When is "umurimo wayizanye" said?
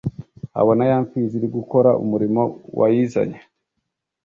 2.03-3.39